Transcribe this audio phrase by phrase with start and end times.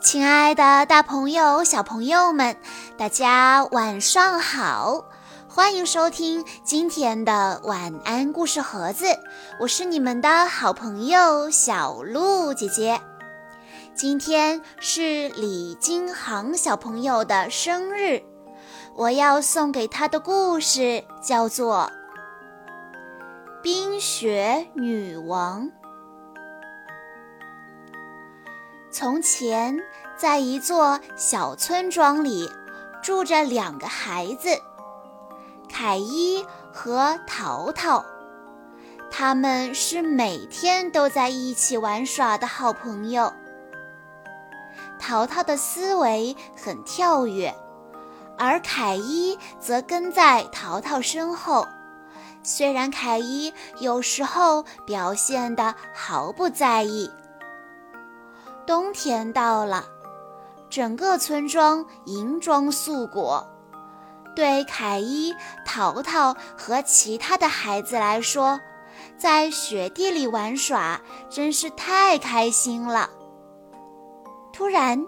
[0.00, 2.56] 亲爱的，大朋友、小朋友们，
[2.96, 5.04] 大家晚上好！
[5.48, 9.06] 欢迎收听今天的晚安故事盒子，
[9.58, 13.00] 我是你们的好朋友小鹿姐姐。
[13.92, 18.22] 今天是李金航小朋友的生日，
[18.94, 21.90] 我要送给他的故事叫做
[23.62, 25.64] 《冰雪女王》。
[28.90, 29.78] 从前，
[30.18, 32.50] 在一座小村庄里，
[33.00, 34.48] 住着两个孩子，
[35.68, 38.04] 凯伊和淘淘。
[39.12, 43.32] 他们是每天都在一起玩耍的好朋友。
[44.98, 47.54] 淘淘的思维很跳跃，
[48.36, 51.64] 而凯伊则跟在淘淘身后。
[52.42, 57.08] 虽然凯伊有时候表现得毫不在意。
[58.66, 59.86] 冬天到了，
[60.70, 63.46] 整个村庄银装素裹。
[64.36, 65.34] 对凯伊、
[65.66, 68.60] 淘淘和其他的孩子来说，
[69.16, 73.10] 在雪地里玩耍真是太开心了。
[74.52, 75.04] 突然，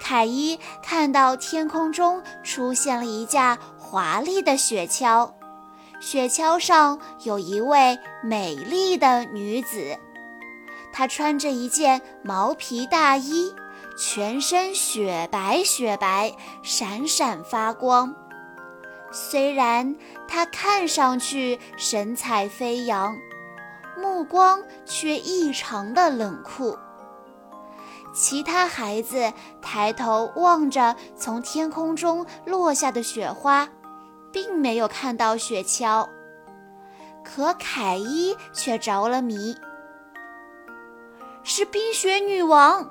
[0.00, 5.32] 凯伊看到天空中出现了一架华丽的雪橇，
[6.00, 9.96] 雪橇上有一位美丽的女子。
[10.92, 13.52] 她穿着一件毛皮大衣，
[14.02, 18.14] 全身雪白雪白，闪闪发光。
[19.12, 19.94] 虽然
[20.26, 23.14] 他看上去神采飞扬，
[23.98, 26.78] 目光却异常的冷酷。
[28.14, 33.68] 其他孩子抬头望着从天空中落下的雪花，
[34.32, 36.08] 并没有看到雪橇，
[37.22, 39.54] 可凯伊却着了迷。
[41.44, 42.90] 是冰雪女王。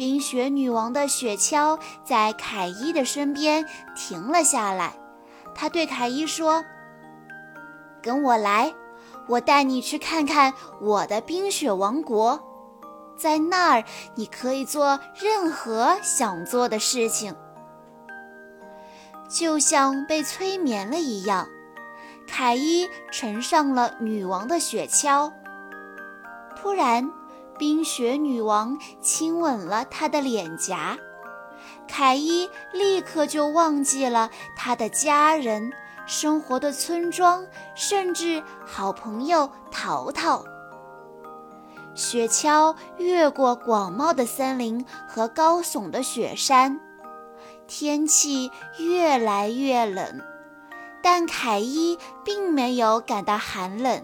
[0.00, 4.94] 冰雪女王的雪橇在凯伊的身边停了下来。
[5.54, 6.64] 她对凯伊说
[8.00, 8.72] ：“跟我来，
[9.28, 12.40] 我带你去看看我的冰雪王国。
[13.14, 13.84] 在那儿，
[14.14, 17.36] 你可以做任何想做的事情。”
[19.28, 21.46] 就像被催眠了一样，
[22.26, 25.30] 凯伊乘上了女王的雪橇。
[26.56, 27.06] 突然，
[27.60, 30.96] 冰雪女王亲吻了他的脸颊，
[31.86, 35.70] 凯伊立刻就忘记了他的家人、
[36.06, 40.42] 生活的村庄，甚至好朋友淘淘。
[41.94, 46.80] 雪橇越过广袤的森林和高耸的雪山，
[47.66, 50.22] 天气越来越冷，
[51.02, 54.02] 但凯伊并没有感到寒冷。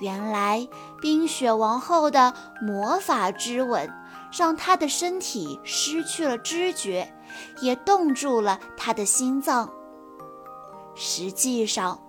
[0.00, 0.66] 原来，
[1.04, 2.32] 冰雪王后的
[2.62, 3.92] 魔法之吻
[4.32, 7.12] 让她的身体失去了知觉，
[7.60, 9.70] 也冻住了她的心脏。
[10.94, 12.02] 实际上，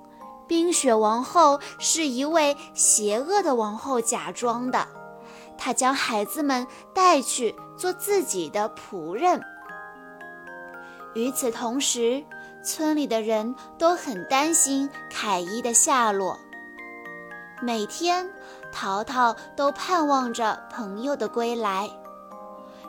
[0.47, 4.87] 冰雪王后是一位邪恶的王后假装的，
[5.57, 9.43] 她将孩子们带去做自己的仆人。
[11.15, 12.23] 与此同时，
[12.63, 16.39] 村里的人都很担心凯伊的下落。
[17.61, 18.29] 每天，
[18.75, 21.89] 淘淘都盼望着朋友的归来。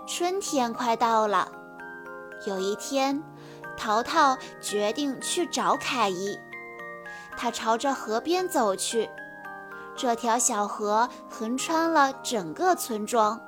[0.04, 1.48] 春天快到了，
[2.44, 3.22] 有一天，
[3.76, 6.36] 淘淘决定去找凯伊。
[7.36, 9.08] 他朝着河边走去，
[9.97, 13.41] 这条小河横穿了整个村庄。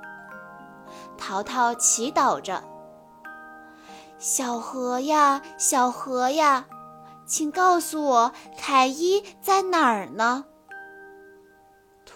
[1.16, 2.62] 淘淘祈祷着
[4.16, 6.66] ：“小河呀，小河呀，
[7.26, 10.44] 请告诉我，凯伊在哪儿呢？”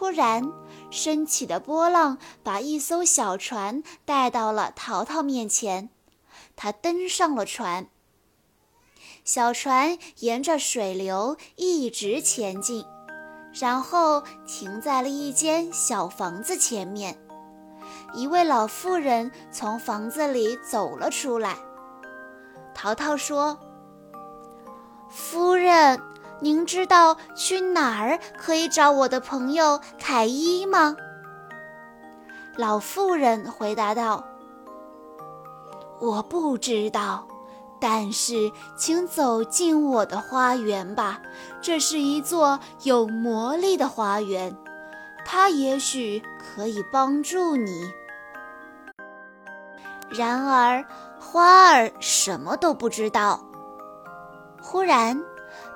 [0.02, 0.52] 突然，
[0.90, 5.90] 升起的波浪把一艘小船带到了淘淘面前。
[6.56, 7.86] 他登上了船。
[9.24, 12.84] 小船沿着水流一直前进，
[13.52, 17.16] 然后停在了一间小房子前面。
[18.12, 21.56] 一位老妇人从房子里走了出来。
[22.74, 23.56] 淘淘说
[25.08, 26.02] ：“夫人。”
[26.42, 30.96] 您知道去哪儿可以找我的朋友凯伊吗？
[32.56, 34.24] 老妇人回答道
[36.02, 37.24] ：“我不知道，
[37.80, 41.22] 但是请走进我的花园吧。
[41.60, 44.52] 这是一座有魔力的花园，
[45.24, 47.88] 它也许可以帮助你。”
[50.10, 50.84] 然而，
[51.20, 53.40] 花儿什么都不知道。
[54.60, 55.16] 忽然。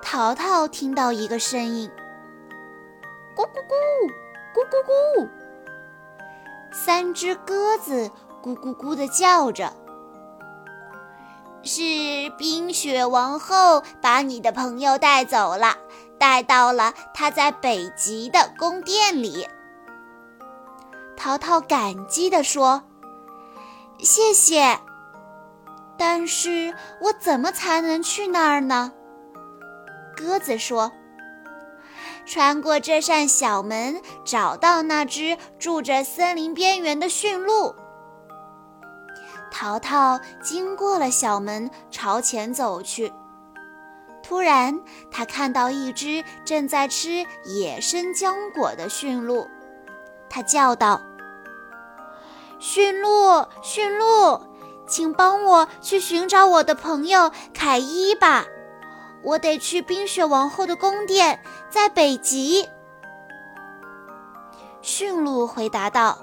[0.02, 1.90] 淘淘听到一个声音
[3.36, 4.10] ：“咕咕咕，
[4.54, 5.28] 咕咕咕。”
[6.72, 8.10] 三只鸽子
[8.42, 9.72] 咕咕咕地叫着。
[11.62, 11.82] 是
[12.38, 15.76] 冰雪王后把你的朋友带走了，
[16.16, 19.48] 带到了她在北极的宫殿里。
[21.16, 22.84] 淘淘感激地说
[23.98, 24.78] ：“谢谢。”
[25.98, 28.92] 但是我怎么才能去那儿呢？
[30.16, 30.90] 鸽子说
[32.24, 37.74] ：“穿过这扇小门，找到那只住着森林边缘的驯鹿。”
[39.52, 43.12] 淘淘经过了小门，朝前走去。
[44.22, 44.80] 突然，
[45.10, 49.46] 他看到一只正在吃野生浆果的驯鹿，
[50.28, 51.00] 他叫道
[52.58, 54.40] ：“驯鹿，驯鹿！”
[54.88, 58.46] 请帮我去寻找我的朋友凯伊吧，
[59.26, 62.68] 我得去冰雪王后的宫殿，在北极。
[64.80, 66.16] 驯鹿回答道：“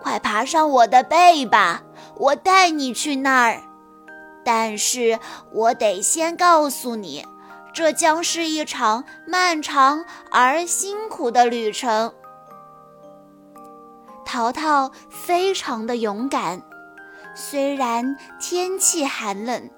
[0.00, 1.82] 快爬上我的背吧，
[2.16, 3.62] 我带你去那儿。
[4.46, 5.18] 但是
[5.52, 7.26] 我得先告诉你，
[7.74, 12.14] 这将是一场漫长而辛苦的旅程。”
[14.24, 16.62] 淘淘非常的勇敢。
[17.34, 19.68] 虽然天气寒冷，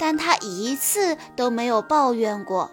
[0.00, 2.70] 但他一次都没有抱怨过。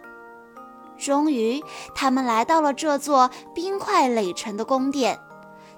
[0.97, 1.62] 终于，
[1.94, 5.19] 他们来到了这座冰块垒成的宫殿，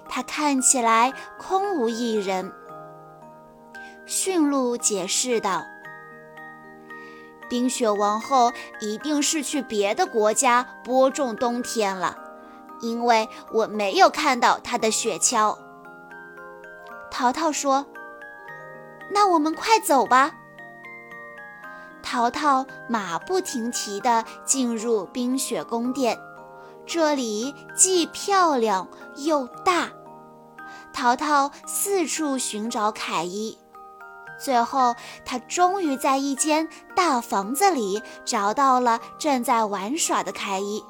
[0.08, 2.52] 它看起来空无一人。
[4.06, 5.64] 驯鹿解释道
[7.50, 12.16] ：“冰雪王后一定是去别的国家播种冬天了，
[12.80, 15.58] 因为我没有看到她的雪橇。”
[17.10, 17.84] 淘淘说。
[19.12, 20.32] 那我们快走吧。
[22.02, 26.18] 淘淘马不停蹄地进入冰雪宫殿，
[26.86, 29.90] 这里既漂亮又大。
[30.92, 33.56] 淘淘四处寻找凯伊，
[34.38, 40.82] 最后他终于在一间大房子里找到了正在玩耍的凯伊。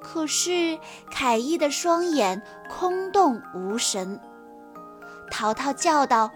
[0.00, 0.78] 可是
[1.10, 2.40] 凯伊的双眼
[2.70, 4.18] 空洞无神。
[5.30, 6.30] 淘淘叫道。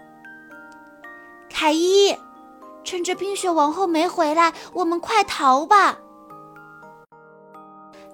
[1.49, 2.15] 凯伊，
[2.83, 5.99] 趁着冰雪王后没回来，我们快逃吧！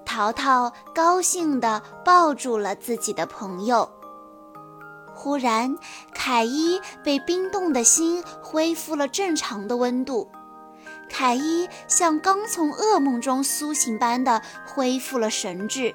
[0.04, 3.88] 淘淘高兴地抱住了自己的朋友。
[5.14, 5.76] 忽然，
[6.14, 10.28] 凯伊被冰冻的心恢复了正常的温度，
[11.10, 15.94] 凯伊像刚从噩梦中苏醒般的恢复了神智。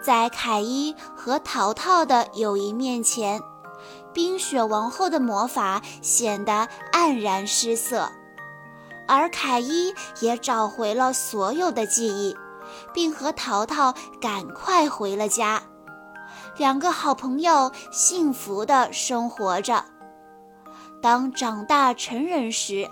[0.00, 3.42] 在凯伊和淘淘的友谊面前。
[4.12, 8.10] 冰雪王后的魔法显得黯然失色，
[9.06, 12.36] 而凯伊也找回了所有的记忆，
[12.92, 15.62] 并和淘淘赶快回了家。
[16.56, 19.84] 两个好朋友幸福地生活着。
[21.00, 22.90] 当长大成人时，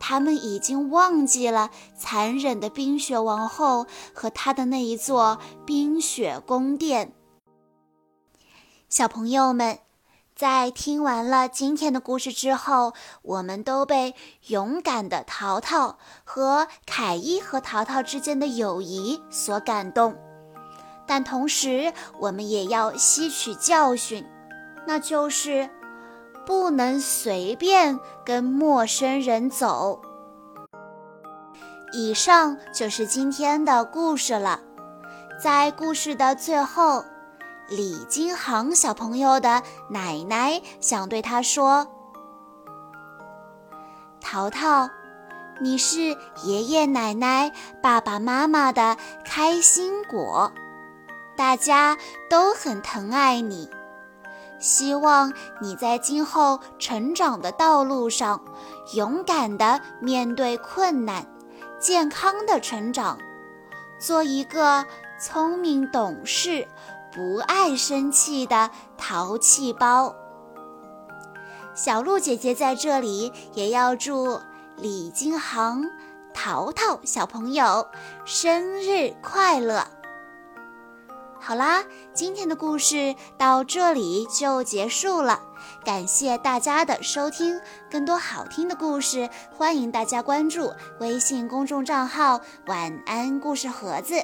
[0.00, 7.12] 他们已经忘记了残忍的冰雪王后和她的那一座冰雪宫殿。
[8.88, 9.78] 小朋友们。
[10.42, 14.16] 在听完了今天的故事之后，我们都被
[14.48, 20.16] 勇敢的淘淘和凯伊和淘淘之间的友谊所感动。
[21.06, 24.26] 但同时，我们也要吸取教训，
[24.84, 25.70] 那就是
[26.44, 30.02] 不能随便跟陌生人走。
[31.92, 34.58] 以上就是今天的故事了，
[35.40, 37.04] 在故事的最后。
[37.74, 41.88] 李金航小朋友的奶奶想对他说
[44.20, 44.90] ：“淘淘，
[45.58, 46.14] 你是
[46.44, 47.50] 爷爷奶奶、
[47.82, 50.52] 爸爸妈妈的开心果，
[51.34, 51.96] 大家
[52.28, 53.70] 都很疼爱你。
[54.58, 58.44] 希望你在今后成长的道路上，
[58.92, 61.26] 勇敢地面对困难，
[61.80, 63.16] 健康的成长，
[63.98, 64.84] 做一个
[65.18, 66.68] 聪明懂事。”
[67.14, 70.14] 不爱生气的淘气包，
[71.74, 74.40] 小鹿姐姐在这里也要祝
[74.78, 75.84] 李金航、
[76.32, 77.86] 淘淘小朋友
[78.24, 79.86] 生日快乐。
[81.38, 85.42] 好啦，今天的故事到这里就结束了，
[85.84, 87.60] 感谢大家的收听。
[87.90, 94.14] 更多好听的故事，欢迎大家关注微信公众账号“晚安故事盒子”。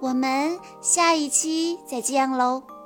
[0.00, 2.79] 我们下一期再见喽。